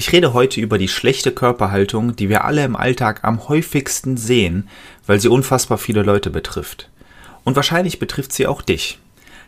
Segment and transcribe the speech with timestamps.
[0.00, 4.68] Ich rede heute über die schlechte Körperhaltung, die wir alle im Alltag am häufigsten sehen,
[5.08, 6.88] weil sie unfassbar viele Leute betrifft.
[7.42, 9.00] Und wahrscheinlich betrifft sie auch dich.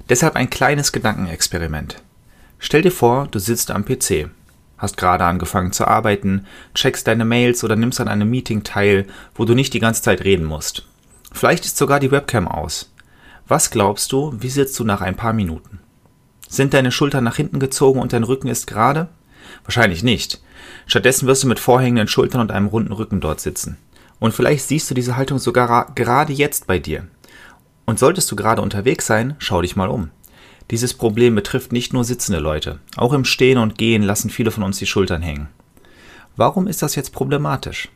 [0.08, 2.02] Deshalb ein kleines Gedankenexperiment.
[2.58, 4.28] Stell dir vor, du sitzt am PC,
[4.76, 9.06] hast gerade angefangen zu arbeiten, checkst deine Mails oder nimmst an einem Meeting teil,
[9.36, 10.84] wo du nicht die ganze Zeit reden musst.
[11.30, 12.92] Vielleicht ist sogar die Webcam aus.
[13.46, 15.78] Was glaubst du, wie sitzt du nach ein paar Minuten?
[16.48, 19.10] Sind deine Schultern nach hinten gezogen und dein Rücken ist gerade?
[19.64, 20.40] Wahrscheinlich nicht.
[20.86, 23.76] Stattdessen wirst du mit vorhängenden Schultern und einem runden Rücken dort sitzen.
[24.18, 27.06] Und vielleicht siehst du diese Haltung sogar gerade jetzt bei dir.
[27.86, 30.10] Und solltest du gerade unterwegs sein, schau dich mal um.
[30.70, 32.78] Dieses Problem betrifft nicht nur sitzende Leute.
[32.96, 35.48] Auch im Stehen und Gehen lassen viele von uns die Schultern hängen.
[36.36, 37.88] Warum ist das jetzt problematisch?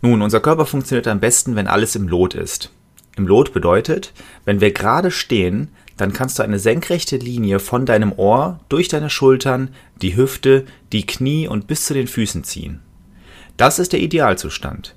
[0.00, 2.70] Nun, unser Körper funktioniert am besten, wenn alles im Lot ist.
[3.16, 4.12] Im Lot bedeutet,
[4.44, 9.10] wenn wir gerade stehen, dann kannst du eine senkrechte Linie von deinem Ohr durch deine
[9.10, 9.70] Schultern,
[10.02, 12.80] die Hüfte, die Knie und bis zu den Füßen ziehen.
[13.56, 14.96] Das ist der Idealzustand.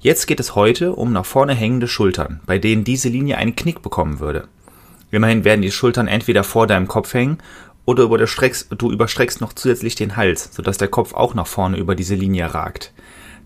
[0.00, 3.82] Jetzt geht es heute um nach vorne hängende Schultern, bei denen diese Linie einen Knick
[3.82, 4.48] bekommen würde.
[5.10, 7.38] Immerhin werden die Schultern entweder vor deinem Kopf hängen
[7.84, 12.14] oder du überstreckst noch zusätzlich den Hals, sodass der Kopf auch nach vorne über diese
[12.14, 12.92] Linie ragt.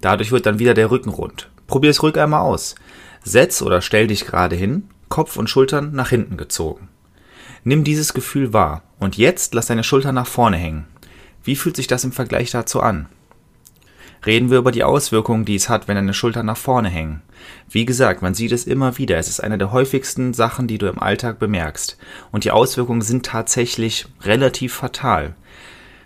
[0.01, 1.49] Dadurch wird dann wieder der Rücken rund.
[1.69, 2.75] Probier es ruhig einmal aus.
[3.25, 6.89] Setz oder stell dich gerade hin, Kopf und Schultern nach hinten gezogen.
[7.65, 10.87] Nimm dieses Gefühl wahr und jetzt lass deine Schultern nach vorne hängen.
[11.45, 13.07] Wie fühlt sich das im Vergleich dazu an?
[14.25, 17.23] Reden wir über die Auswirkungen, die es hat, wenn deine Schultern nach vorne hängen.
[17.69, 19.17] Wie gesagt, man sieht es immer wieder.
[19.17, 21.99] Es ist eine der häufigsten Sachen, die du im Alltag bemerkst.
[22.31, 25.35] Und die Auswirkungen sind tatsächlich relativ fatal.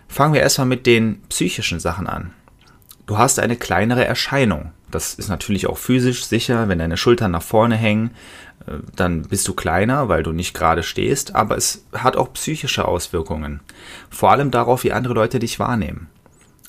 [0.07, 2.33] Fangen wir erstmal mit den psychischen Sachen an.
[3.05, 4.71] Du hast eine kleinere Erscheinung.
[4.89, 8.11] Das ist natürlich auch physisch sicher, wenn deine Schultern nach vorne hängen,
[8.95, 13.61] dann bist du kleiner, weil du nicht gerade stehst, aber es hat auch psychische Auswirkungen.
[14.09, 16.07] Vor allem darauf, wie andere Leute dich wahrnehmen.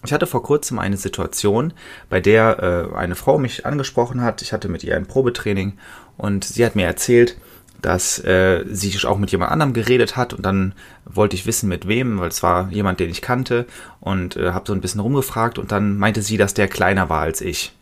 [0.05, 1.73] Ich hatte vor kurzem eine Situation,
[2.09, 4.43] bei der äh, eine Frau mich angesprochen hat.
[4.43, 5.73] Ich hatte mit ihr ein Probetraining
[6.17, 7.37] und sie hat mir erzählt,
[7.83, 11.87] dass äh, sie auch mit jemand anderem geredet hat und dann wollte ich wissen mit
[11.87, 13.67] wem, weil es war jemand, den ich kannte
[14.01, 17.21] und äh, habe so ein bisschen rumgefragt und dann meinte sie, dass der kleiner war
[17.21, 17.73] als ich.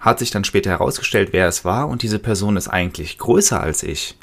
[0.00, 3.82] Hat sich dann später herausgestellt, wer es war und diese Person ist eigentlich größer als
[3.82, 4.16] ich.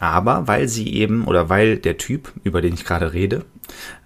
[0.00, 3.44] Aber weil sie eben oder weil der Typ, über den ich gerade rede,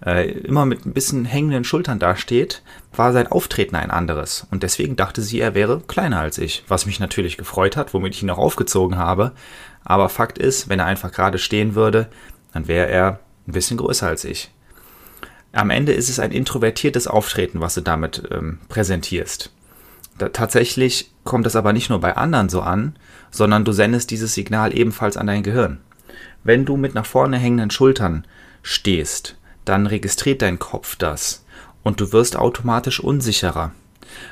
[0.05, 2.63] äh, immer mit ein bisschen hängenden Schultern dasteht,
[2.95, 4.47] war sein Auftreten ein anderes.
[4.51, 8.15] Und deswegen dachte sie, er wäre kleiner als ich, was mich natürlich gefreut hat, womit
[8.15, 9.33] ich ihn auch aufgezogen habe.
[9.85, 12.09] Aber Fakt ist, wenn er einfach gerade stehen würde,
[12.53, 14.51] dann wäre er ein bisschen größer als ich.
[15.53, 19.51] Am Ende ist es ein introvertiertes Auftreten, was du damit ähm, präsentierst.
[20.19, 22.97] Da, tatsächlich kommt es aber nicht nur bei anderen so an,
[23.31, 25.79] sondern du sendest dieses Signal ebenfalls an dein Gehirn.
[26.45, 28.27] Wenn du mit nach vorne hängenden Schultern
[28.63, 31.45] stehst, dann registriert dein Kopf das
[31.83, 33.73] und du wirst automatisch unsicherer.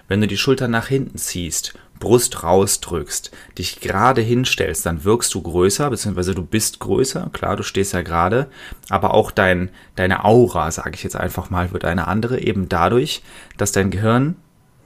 [0.08, 5.42] Wenn du die Schultern nach hinten ziehst, Brust rausdrückst, dich gerade hinstellst, dann wirkst du
[5.42, 8.48] größer, beziehungsweise du bist größer, klar, du stehst ja gerade,
[8.88, 13.22] aber auch dein, deine Aura, sage ich jetzt einfach mal, wird eine andere, eben dadurch,
[13.58, 14.36] dass dein Gehirn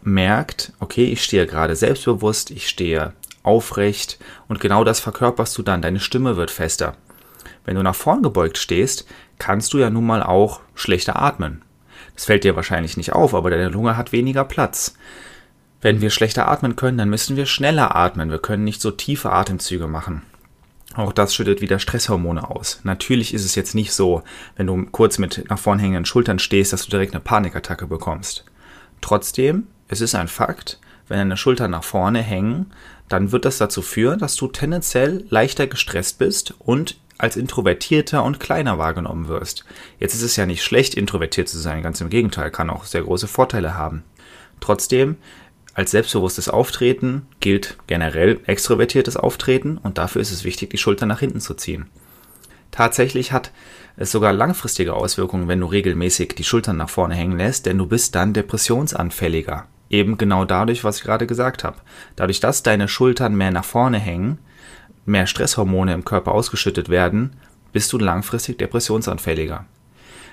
[0.04, 5.82] merkt, okay, ich stehe gerade selbstbewusst, ich stehe aufrecht und genau das verkörperst du dann.
[5.82, 6.96] Deine Stimme wird fester.
[7.64, 9.06] Wenn du nach vorn gebeugt stehst,
[9.38, 11.62] kannst du ja nun mal auch schlechter atmen.
[12.14, 14.96] Das fällt dir wahrscheinlich nicht auf, aber deine Lunge hat weniger Platz.
[15.80, 18.30] Wenn wir schlechter atmen können, dann müssen wir schneller atmen.
[18.30, 20.22] Wir können nicht so tiefe Atemzüge machen.
[20.94, 22.80] Auch das schüttet wieder Stresshormone aus.
[22.84, 24.22] Natürlich ist es jetzt nicht so,
[24.56, 28.44] wenn du kurz mit nach vorn hängenden Schultern stehst, dass du direkt eine Panikattacke bekommst.
[29.00, 30.78] Trotzdem es ist ein Fakt,
[31.08, 32.72] wenn deine Schultern nach vorne hängen,
[33.08, 38.40] dann wird das dazu führen, dass du tendenziell leichter gestresst bist und als introvertierter und
[38.40, 39.64] kleiner wahrgenommen wirst.
[40.00, 43.02] Jetzt ist es ja nicht schlecht, introvertiert zu sein, ganz im Gegenteil, kann auch sehr
[43.02, 44.02] große Vorteile haben.
[44.60, 45.16] Trotzdem,
[45.74, 51.20] als selbstbewusstes Auftreten gilt generell extrovertiertes Auftreten und dafür ist es wichtig, die Schultern nach
[51.20, 51.86] hinten zu ziehen.
[52.70, 53.52] Tatsächlich hat
[53.96, 57.86] es sogar langfristige Auswirkungen, wenn du regelmäßig die Schultern nach vorne hängen lässt, denn du
[57.86, 59.68] bist dann depressionsanfälliger.
[59.94, 61.76] Eben genau dadurch, was ich gerade gesagt habe.
[62.16, 64.38] Dadurch, dass deine Schultern mehr nach vorne hängen,
[65.06, 67.36] mehr Stresshormone im Körper ausgeschüttet werden,
[67.72, 69.66] bist du langfristig depressionsanfälliger.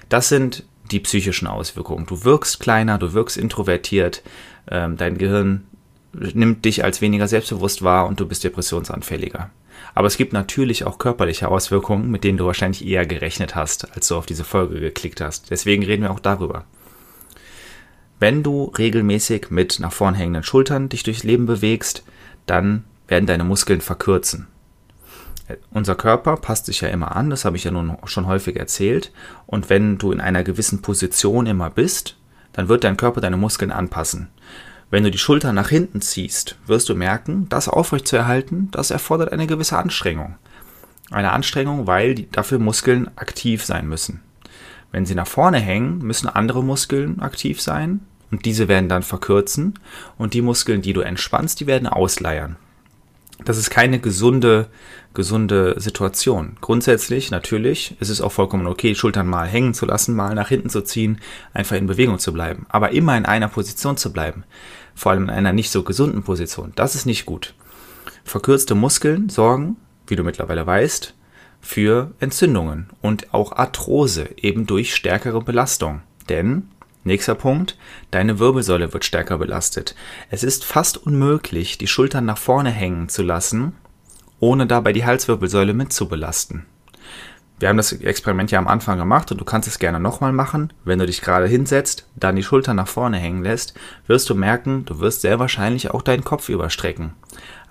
[0.09, 2.07] Das sind die psychischen Auswirkungen.
[2.07, 4.23] Du wirkst kleiner, du wirkst introvertiert,
[4.67, 5.67] ähm, dein Gehirn
[6.13, 9.51] nimmt dich als weniger selbstbewusst wahr und du bist depressionsanfälliger.
[9.93, 14.07] Aber es gibt natürlich auch körperliche Auswirkungen, mit denen du wahrscheinlich eher gerechnet hast, als
[14.07, 15.51] du auf diese Folge geklickt hast.
[15.51, 16.65] Deswegen reden wir auch darüber.
[18.21, 22.03] Wenn du regelmäßig mit nach vorn hängenden Schultern dich durchs Leben bewegst,
[22.45, 24.45] dann werden deine Muskeln verkürzen.
[25.71, 29.11] Unser Körper passt sich ja immer an, das habe ich ja nun schon häufig erzählt.
[29.47, 32.15] Und wenn du in einer gewissen Position immer bist,
[32.53, 34.27] dann wird dein Körper deine Muskeln anpassen.
[34.91, 39.47] Wenn du die Schultern nach hinten ziehst, wirst du merken, das aufrechtzuerhalten, das erfordert eine
[39.47, 40.35] gewisse Anstrengung.
[41.09, 44.21] Eine Anstrengung, weil dafür Muskeln aktiv sein müssen.
[44.91, 48.01] Wenn sie nach vorne hängen, müssen andere Muskeln aktiv sein
[48.31, 49.75] und diese werden dann verkürzen
[50.17, 52.55] und die Muskeln, die du entspannst, die werden ausleiern.
[53.43, 54.67] Das ist keine gesunde,
[55.13, 56.57] gesunde Situation.
[56.61, 60.69] Grundsätzlich, natürlich, ist es auch vollkommen okay, Schultern mal hängen zu lassen, mal nach hinten
[60.69, 61.19] zu ziehen,
[61.53, 62.67] einfach in Bewegung zu bleiben.
[62.69, 64.43] Aber immer in einer Position zu bleiben.
[64.93, 66.71] Vor allem in einer nicht so gesunden Position.
[66.75, 67.55] Das ist nicht gut.
[68.23, 71.15] Verkürzte Muskeln sorgen, wie du mittlerweile weißt,
[71.61, 76.01] für Entzündungen und auch Arthrose eben durch stärkere Belastung.
[76.29, 76.69] Denn
[77.03, 77.77] Nächster Punkt,
[78.11, 79.95] deine Wirbelsäule wird stärker belastet.
[80.29, 83.73] Es ist fast unmöglich, die Schultern nach vorne hängen zu lassen,
[84.39, 86.67] ohne dabei die Halswirbelsäule mit zu belasten.
[87.59, 90.73] Wir haben das Experiment ja am Anfang gemacht und du kannst es gerne nochmal machen.
[90.83, 93.73] Wenn du dich gerade hinsetzt, dann die Schultern nach vorne hängen lässt,
[94.05, 97.13] wirst du merken, du wirst sehr wahrscheinlich auch deinen Kopf überstrecken.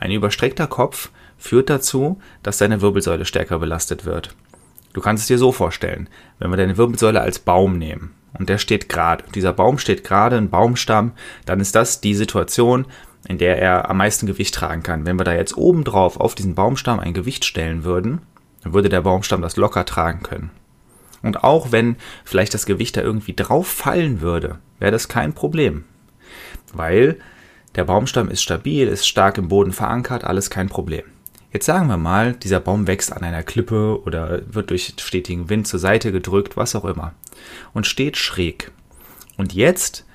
[0.00, 4.34] Ein überstreckter Kopf führt dazu, dass deine Wirbelsäule stärker belastet wird.
[4.92, 6.08] Du kannst es dir so vorstellen,
[6.40, 10.36] wenn wir deine Wirbelsäule als Baum nehmen und der steht gerade, dieser Baum steht gerade,
[10.36, 11.12] ein Baumstamm,
[11.46, 12.86] dann ist das die Situation,
[13.28, 15.04] in der er am meisten Gewicht tragen kann.
[15.04, 18.22] Wenn wir da jetzt oben drauf auf diesen Baumstamm ein Gewicht stellen würden,
[18.62, 20.50] dann würde der Baumstamm das locker tragen können.
[21.22, 25.84] Und auch wenn vielleicht das Gewicht da irgendwie drauf fallen würde, wäre das kein Problem.
[26.72, 27.18] Weil
[27.74, 31.04] der Baumstamm ist stabil, ist stark im Boden verankert, alles kein Problem.
[31.52, 35.66] Jetzt sagen wir mal, dieser Baum wächst an einer Klippe oder wird durch stetigen Wind
[35.66, 37.12] zur Seite gedrückt, was auch immer,
[37.72, 38.70] und steht schräg.
[39.36, 40.06] Und jetzt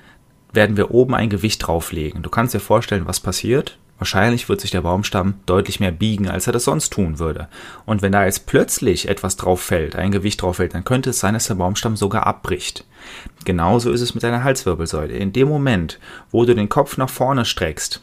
[0.52, 2.22] werden wir oben ein Gewicht drauflegen.
[2.22, 3.78] Du kannst dir vorstellen, was passiert.
[3.98, 7.48] Wahrscheinlich wird sich der Baumstamm deutlich mehr biegen, als er das sonst tun würde.
[7.86, 11.18] Und wenn da jetzt plötzlich etwas drauf fällt, ein Gewicht drauf fällt, dann könnte es
[11.18, 12.84] sein, dass der Baumstamm sogar abbricht.
[13.44, 15.14] Genauso ist es mit deiner Halswirbelsäule.
[15.14, 15.98] In dem Moment,
[16.30, 18.02] wo du den Kopf nach vorne streckst,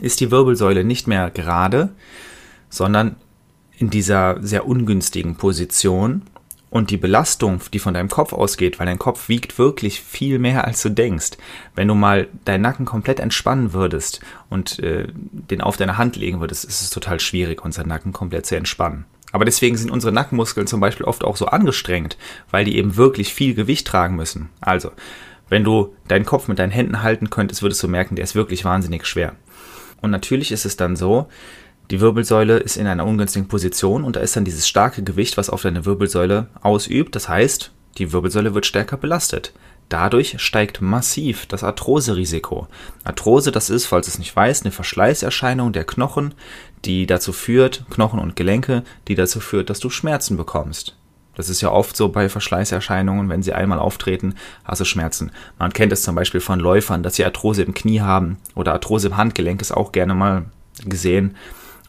[0.00, 1.90] ist die Wirbelsäule nicht mehr gerade,
[2.76, 3.16] sondern
[3.78, 6.22] in dieser sehr ungünstigen Position
[6.70, 10.66] und die Belastung, die von deinem Kopf ausgeht, weil dein Kopf wiegt wirklich viel mehr,
[10.66, 11.32] als du denkst.
[11.74, 14.20] Wenn du mal deinen Nacken komplett entspannen würdest
[14.50, 18.46] und äh, den auf deine Hand legen würdest, ist es total schwierig, unseren Nacken komplett
[18.46, 19.04] zu entspannen.
[19.32, 22.16] Aber deswegen sind unsere Nackenmuskeln zum Beispiel oft auch so angestrengt,
[22.50, 24.50] weil die eben wirklich viel Gewicht tragen müssen.
[24.60, 24.92] Also,
[25.48, 28.64] wenn du deinen Kopf mit deinen Händen halten könntest, würdest du merken, der ist wirklich
[28.64, 29.36] wahnsinnig schwer.
[30.00, 31.28] Und natürlich ist es dann so,
[31.90, 35.50] die Wirbelsäule ist in einer ungünstigen Position und da ist dann dieses starke Gewicht, was
[35.50, 37.14] auf deine Wirbelsäule ausübt.
[37.14, 39.52] Das heißt, die Wirbelsäule wird stärker belastet.
[39.88, 42.66] Dadurch steigt massiv das Arthroserisiko.
[43.04, 46.34] Arthrose, das ist, falls es nicht weiß, eine Verschleißerscheinung der Knochen,
[46.84, 50.96] die dazu führt, Knochen und Gelenke, die dazu führt, dass du Schmerzen bekommst.
[51.36, 54.34] Das ist ja oft so bei Verschleißerscheinungen, wenn sie einmal auftreten,
[54.64, 55.30] hast du Schmerzen.
[55.58, 59.08] Man kennt es zum Beispiel von Läufern, dass sie Arthrose im Knie haben oder Arthrose
[59.08, 60.46] im Handgelenk ist auch gerne mal
[60.84, 61.36] gesehen.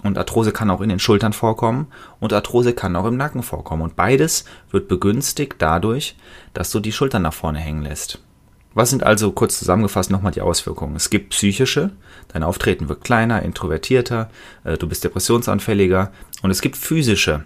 [0.03, 1.87] Und Arthrose kann auch in den Schultern vorkommen
[2.19, 3.81] und Arthrose kann auch im Nacken vorkommen.
[3.81, 6.15] Und beides wird begünstigt dadurch,
[6.53, 8.19] dass du die Schultern nach vorne hängen lässt.
[8.77, 10.95] Was sind also kurz zusammengefasst nochmal die Auswirkungen?
[10.95, 11.89] Es gibt psychische,
[12.27, 14.29] dein Auftreten wird kleiner, introvertierter,
[14.65, 16.11] äh, du bist depressionsanfälliger
[16.43, 17.43] und es gibt physische,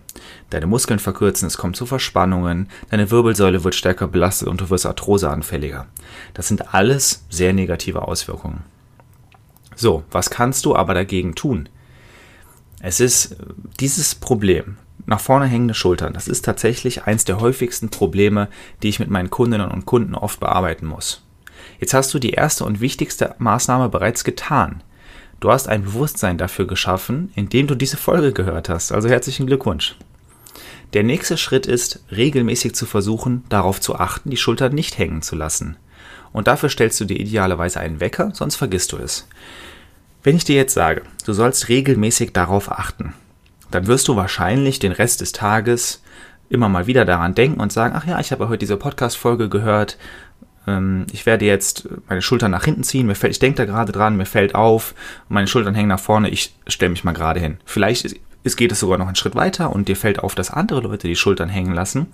[0.50, 4.86] deine Muskeln verkürzen, es kommt zu Verspannungen, deine Wirbelsäule wird stärker belastet und du wirst
[4.86, 5.88] arthroseanfälliger.
[6.34, 8.65] Das sind alles sehr negative Auswirkungen.
[9.77, 11.70] So, was kannst du aber dagegen tun?
[12.83, 13.35] Es ist
[13.79, 18.47] dieses Problem, nach vorne hängende Schultern, das ist tatsächlich eins der häufigsten Probleme,
[18.81, 21.23] die ich mit meinen Kundinnen und Kunden oft bearbeiten muss.
[21.79, 24.83] Jetzt hast du die erste und wichtigste Maßnahme bereits getan.
[25.39, 28.91] Du hast ein Bewusstsein dafür geschaffen, indem du diese Folge gehört hast.
[28.91, 29.95] Also herzlichen Glückwunsch.
[30.93, 35.35] Der nächste Schritt ist, regelmäßig zu versuchen, darauf zu achten, die Schultern nicht hängen zu
[35.35, 35.77] lassen.
[36.33, 39.27] Und dafür stellst du dir idealerweise einen Wecker, sonst vergisst du es.
[40.23, 43.13] Wenn ich dir jetzt sage, du sollst regelmäßig darauf achten,
[43.71, 46.03] dann wirst du wahrscheinlich den Rest des Tages
[46.49, 49.97] immer mal wieder daran denken und sagen, ach ja, ich habe heute diese Podcast-Folge gehört,
[50.67, 53.91] ähm, ich werde jetzt meine Schultern nach hinten ziehen, mir fällt, ich denke da gerade
[53.91, 54.93] dran, mir fällt auf,
[55.27, 57.57] meine Schultern hängen nach vorne, ich stelle mich mal gerade hin.
[57.65, 58.05] Vielleicht
[58.43, 61.07] ist, geht es sogar noch einen Schritt weiter und dir fällt auf, dass andere Leute
[61.07, 62.07] die Schultern hängen lassen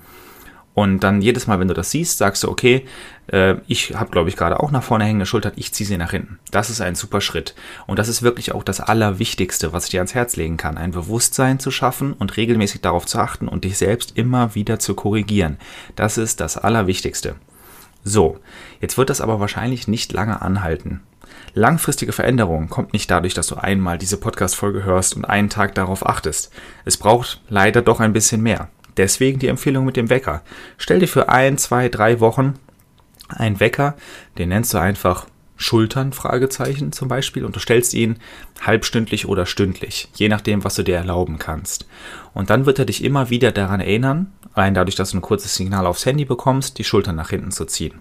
[0.77, 2.85] Und dann jedes Mal, wenn du das siehst, sagst du, okay,
[3.31, 6.11] äh, ich habe, glaube ich, gerade auch nach vorne hängende Schultern, ich ziehe sie nach
[6.11, 6.37] hinten.
[6.51, 7.55] Das ist ein super Schritt.
[7.87, 10.77] Und das ist wirklich auch das Allerwichtigste, was ich dir ans Herz legen kann.
[10.77, 14.93] Ein Bewusstsein zu schaffen und regelmäßig darauf zu achten und dich selbst immer wieder zu
[14.93, 15.57] korrigieren.
[15.95, 17.33] Das ist das Allerwichtigste.
[18.03, 18.37] So,
[18.79, 21.01] jetzt wird das aber wahrscheinlich nicht lange anhalten.
[21.55, 26.05] Langfristige Veränderung kommt nicht dadurch, dass du einmal diese Podcast-Folge hörst und einen Tag darauf
[26.05, 26.51] achtest.
[26.85, 28.69] Es braucht leider doch ein bisschen mehr.
[28.97, 30.41] Deswegen die Empfehlung mit dem Wecker.
[30.77, 32.55] Stell dir für ein, zwei, drei Wochen
[33.29, 33.95] einen Wecker,
[34.37, 35.27] den nennst du einfach
[35.57, 38.17] Schultern, Fragezeichen zum Beispiel, und du stellst ihn
[38.61, 41.87] halbstündlich oder stündlich, je nachdem, was du dir erlauben kannst.
[42.33, 45.55] Und dann wird er dich immer wieder daran erinnern, rein dadurch, dass du ein kurzes
[45.55, 47.99] Signal aufs Handy bekommst, die Schultern nach hinten zu ziehen.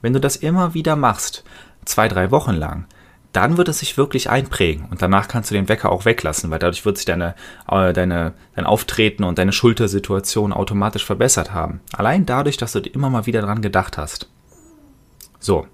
[0.00, 1.44] Wenn du das immer wieder machst,
[1.84, 2.86] zwei, drei Wochen lang,
[3.32, 6.58] dann wird es sich wirklich einprägen und danach kannst du den Wecker auch weglassen, weil
[6.58, 7.34] dadurch wird sich deine,
[7.68, 11.80] äh, deine, dein Auftreten und deine Schultersituation automatisch verbessert haben.
[11.92, 14.28] Allein dadurch, dass du immer mal wieder dran gedacht hast.
[15.40, 15.66] So,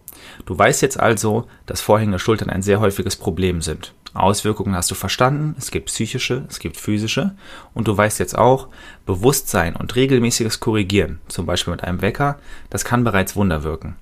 [0.46, 3.92] du weißt jetzt also, dass vorhängende Schultern ein sehr häufiges Problem sind.
[4.14, 7.36] Auswirkungen hast du verstanden, es gibt psychische, es gibt physische
[7.74, 8.68] und du weißt jetzt auch,
[9.04, 12.38] Bewusstsein und regelmäßiges Korrigieren, zum Beispiel mit einem Wecker,
[12.70, 13.96] das kann bereits Wunder wirken.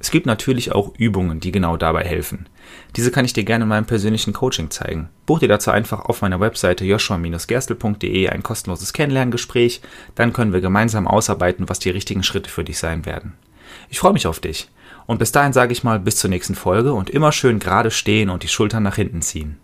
[0.00, 2.48] Es gibt natürlich auch Übungen, die genau dabei helfen.
[2.96, 5.10] Diese kann ich dir gerne in meinem persönlichen Coaching zeigen.
[5.26, 9.82] Buch dir dazu einfach auf meiner Webseite joshua-gerstel.de ein kostenloses Kennenlerngespräch,
[10.14, 13.34] dann können wir gemeinsam ausarbeiten, was die richtigen Schritte für dich sein werden.
[13.90, 14.70] Ich freue mich auf dich.
[15.06, 18.30] Und bis dahin sage ich mal bis zur nächsten Folge und immer schön gerade stehen
[18.30, 19.58] und die Schultern nach hinten ziehen.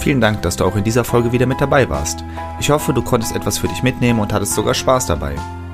[0.00, 2.24] Vielen Dank, dass du auch in dieser Folge wieder mit dabei warst.
[2.58, 5.36] Ich hoffe, du konntest etwas für dich mitnehmen und hattest sogar Spaß dabei.